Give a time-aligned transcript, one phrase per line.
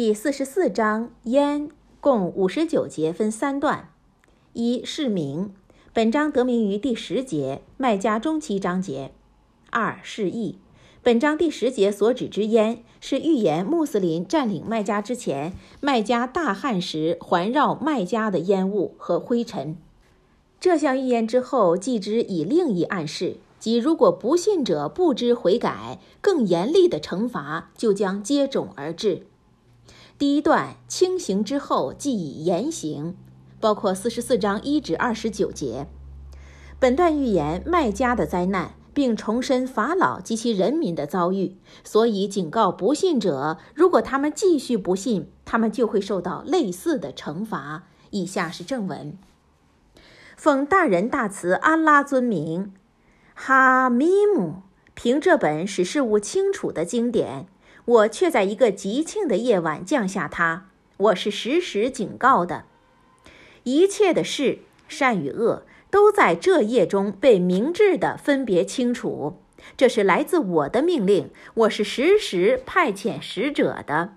[0.00, 3.88] 第四十四章烟，共五十九节，分三段。
[4.52, 5.52] 一是名，
[5.92, 9.10] 本章得名于第十节麦加中期章节。
[9.70, 10.60] 二是义，
[11.02, 19.76] 本章第十节所指之烟，是预言穆斯林占领麦加之前，麦加大旱时环绕麦加的烟雾和灰尘。
[20.60, 29.26] 这项预言之后，继之以另一暗示，即如果不信者不知悔改，更严厉的惩罚就将接踵而至。
[30.18, 33.16] 第一段轻刑之后，即以严刑，
[33.60, 35.86] 包括四十四章一至二十九节。
[36.80, 47.84] 本段预言麦加的灾难，并重申法老及其人民的遭遇，所以警告不信者，如果他们继续不信，他们就会受到类似的惩罚。
[48.10, 49.16] 以下是正文：
[50.36, 52.72] 奉大仁大慈安拉尊名，
[53.34, 54.62] 哈密姆，
[54.94, 57.46] 凭这本使事物清楚的经典。
[57.88, 60.66] 我却在一个吉庆的夜晚降下它。
[60.98, 62.66] 我是时时警告的，
[63.62, 64.58] 一切的事，
[64.88, 69.38] 善与恶，都在这夜中被明智的分别清楚。
[69.74, 71.30] 这是来自我的命令。
[71.54, 74.16] 我是时时派遣使者的。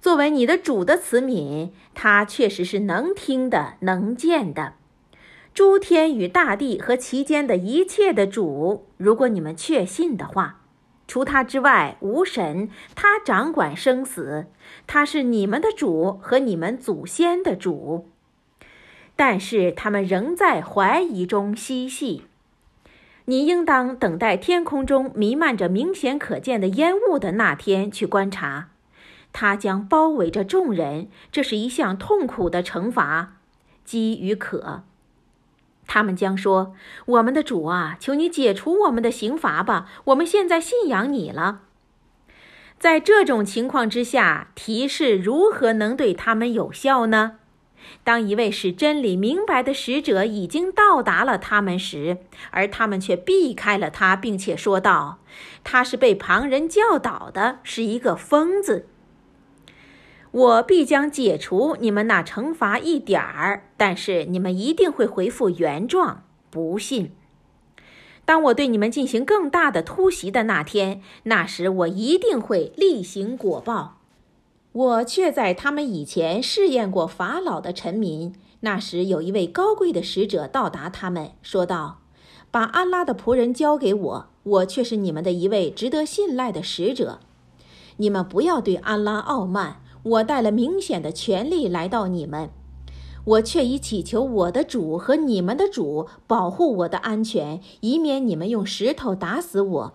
[0.00, 4.72] 作为你的主的慈悯，他确实是能听的、能见的。
[5.52, 10.62] 诸天与大地和其间的一切的主，如果你们确信的话。
[11.08, 14.46] 除他之外无神，他掌管生死，
[14.86, 18.08] 他是你们的主和你们祖先的主。
[19.14, 22.24] 但是他们仍在怀疑中嬉戏。
[23.26, 28.68] 你应当等待天空中弥漫着明显可见的烟雾的那天去观察，
[29.32, 31.08] 它将包围着众人。
[31.32, 33.38] 这是一项痛苦的惩罚，
[33.84, 34.84] 饥与渴。
[35.86, 36.74] 他们将说
[37.06, 39.86] ：“我们的主啊，求你解除我们的刑罚吧！
[40.06, 41.60] 我们现在信仰你了。”
[42.78, 47.38] 在这种情况之下，提示如何能对他们有效呢？
[48.02, 52.18] 当一位使真理明白的使者已经到达了他们时，
[52.50, 55.20] 而他们却避开了他，并且说道
[55.62, 58.88] ：“他是被旁人教导的，是一个疯子。”
[60.36, 66.24] 我必将解除你们那惩罚一点儿，但是你们一定会恢复原状。
[66.50, 67.12] 不信，
[68.26, 73.96] 当我对你们进行更大的突袭的那天，那时我一定会例行果报。
[74.72, 78.34] 我却在他们以前试验过法老的臣民。
[78.60, 82.02] 那时有一位高贵的使者到达他们，说道
[82.50, 87.20] ：“把安拉的仆人交给我，我却是你们的一位值得信赖的使者。
[87.96, 92.50] 你们不要对安拉傲慢。”我带了明显的权利来到你们，
[93.24, 99.92] 我却已祈求我的主和你们的主保护我的安全，以免你们用石头打死我。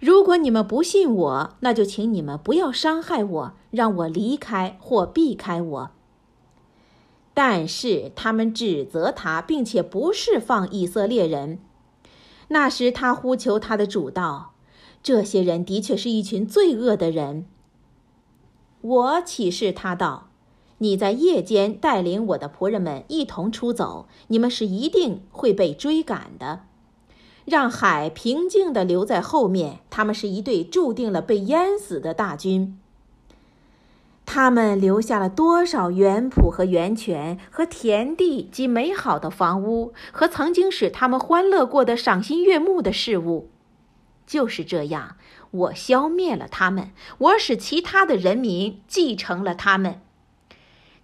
[0.00, 5.90] 如果你们不信我，那就请你们不要伤害我，让我离开或避开我。
[7.34, 11.58] 但是他们指责他，并且不释放以色列人。
[12.48, 14.54] 那时他呼求他的主道
[15.02, 17.46] ：“这些人的确是一群罪恶的人。”
[18.88, 20.28] 我启示他道
[20.78, 26.60] ：“你在夜间带领我的仆人们一同出走，你们是一定会被追赶的。
[27.44, 32.78] 让海平静地留在后面，他们是一队注定了被淹死的大军。
[34.24, 43.50] 他们留下了多少园圃和源泉，和田地及美好的房屋，和曾经使他们欢乐过的赏心悦目的事物。
[44.28, 45.16] 就是这样。”
[45.50, 50.02] 我消灭了他们，我使其他的人民继承了他们。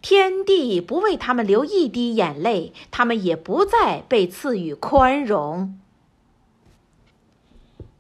[0.02, 5.80] 天地不为他们流一滴眼泪，他们也不再被赐予宽容。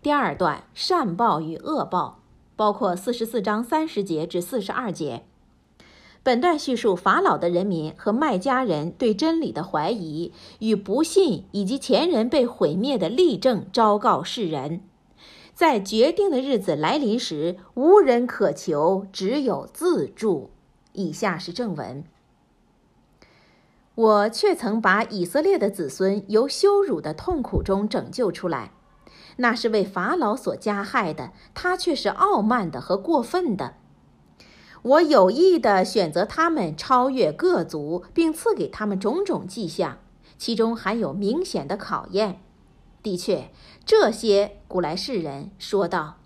[0.02, 2.20] 第二段善报与恶报，
[2.56, 5.24] 包括四十四章三十节至四十二节。
[6.22, 14.82] 本段叙述法老的人民和麦加人对真理的怀疑与不信，以及前人被毁灭的例证，昭告世人。
[15.54, 20.50] 在决定的日子来临时，无人可求，只有自助。
[20.92, 22.04] 以下是正文：
[23.94, 28.72] 我却曾把以色列的子孙由羞辱的痛苦中拯救出来，
[29.36, 33.74] 那是为法老所加害的，他却是傲慢的和过分的。
[34.82, 39.98] 我有意地选择他们超越各族，并赐给他们种种迹象，
[40.36, 42.40] 其中含有明显的考验。
[43.04, 43.50] 的确，
[43.84, 46.16] 这些古来世人说道：“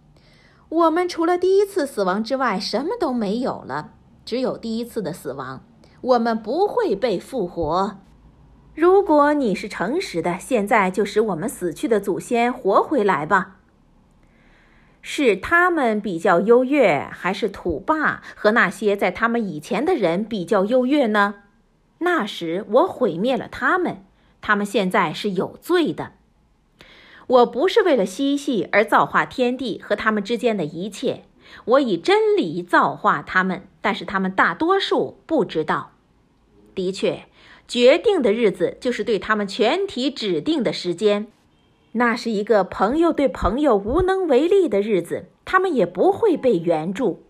[0.71, 3.95] 我们除了第一次死亡之外，什么都没有了，
[4.25, 5.65] 只有第一次的死亡。
[6.01, 7.99] 我们不会被复活。
[8.77, 13.57] 如果你是诚实的，现在就使我们死去的祖先活回来吧。”
[15.03, 21.35] 是他们比较优越，还是土霸和那些在他们以前的人比较优越呢？
[21.99, 24.05] 那时我毁灭了他们，
[24.41, 26.13] 他们现在是有罪的。
[27.29, 31.25] 我不是为了嬉戏而造化天地和他们之间的一切，
[31.65, 35.93] 我以真理造化他们，但是他们大多数不知道。
[36.75, 37.27] 的确，
[37.67, 41.27] 决定的日子就是对他们全体指定的时间。
[41.93, 47.25] 那是一个朋友对朋友无能为力的日子，他们也不会被援助。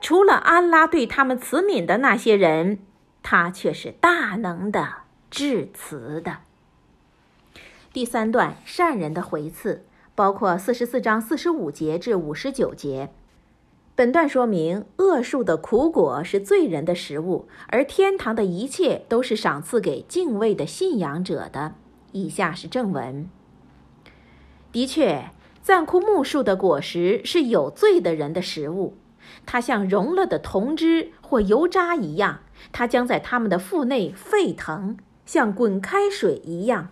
[0.00, 2.78] 除了安拉对他们慈悯的那些人，
[3.22, 4.88] 他却是大能的、
[5.30, 6.45] 至慈的。
[7.96, 13.08] 第三段善人的回赐，包括四十四章四十五节至五十九节。
[13.94, 21.76] 本段说明，恶树的苦果是罪人的食物，而天堂的一切都是赏赐给敬畏的信仰者的。
[22.12, 23.30] 以下是正文。
[24.70, 25.30] 的确，
[25.62, 28.98] 赞枯木树的果实是有罪的人的食物，
[29.46, 32.40] 它像融了的铜汁或油渣一样，
[32.72, 36.90] 它将在他们的腹内沸腾，像滚开水一样。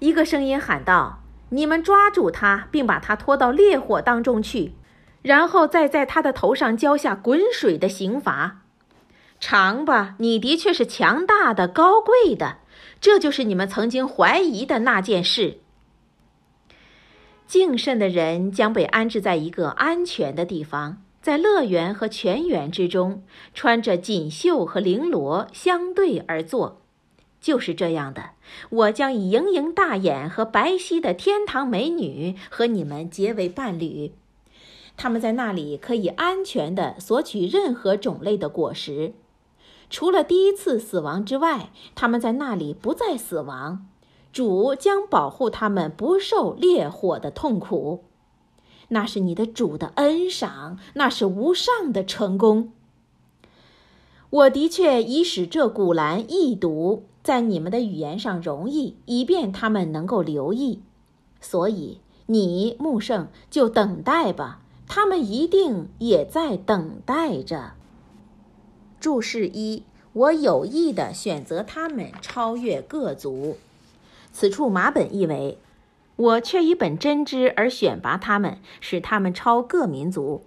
[0.00, 4.74] 一个声音喊道：“你们抓住他，并把他拖到烈火当中去，
[5.22, 8.62] 然后再在他的头上浇下滚水的刑罚。
[9.40, 12.58] 尝吧，你的确是强大的、高贵的，
[13.00, 15.58] 这就是你们曾经怀疑的那件事。”
[17.48, 23.24] 敬慎的人将被安置在一个安全的地方，在乐园和泉源之中，
[23.54, 26.82] 穿着锦绣和绫罗相对而坐。
[27.40, 28.30] 就是这样的，
[28.70, 34.12] 我将以盈盈大眼和白皙的天堂美女和你们结为伴侣。
[34.96, 39.12] 他们在那里可以安全地索取任何种类的果实，
[39.88, 43.86] 除了第一次死亡之外，他们在那里不再死亡。
[44.30, 48.04] 主将保护他们不受烈火的痛苦，
[48.88, 52.72] 那是你的主的恩赏，那是无上的成功。
[54.28, 60.80] 我的确已使这古兰易读，在你们的语言上容易，以便他们能够留意。
[61.40, 67.72] 所以你穆圣就等待吧，他们一定也在等待着。
[68.98, 73.56] 注释一：我有意的选择他们，超越各族。
[74.32, 75.58] 此处马本译为
[76.16, 80.42] ：“我却以本真知而选拔他们，使他们超各民族。”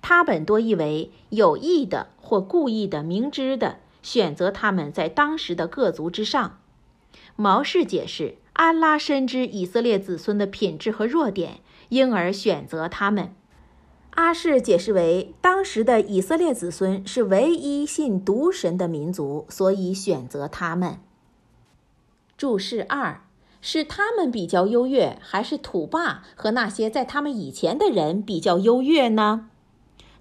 [0.00, 6.60] 他本多译为：“有意的或故意的、明知的选择他们在当时的各族之上。”
[7.34, 11.58] 毛氏解释：“安拉深知以色列子孙的品质和弱点，
[11.88, 13.34] 因而选择他们。”
[14.14, 21.00] 阿氏解释为：“当时的以色列子孙是唯一信独神的民族，所以选择他们。”
[22.38, 23.22] 注释二：
[23.60, 29.48] 是他们比较优越，还是土霸和那些在他们以前的人比较优越呢？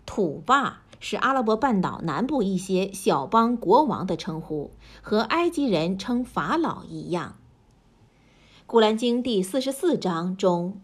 [0.06, 4.72] 土霸是阿拉伯半岛南部一些小邦国王的称呼，
[5.02, 7.36] 和埃及人称法老一样。
[8.66, 10.82] 古兰经第四十四章中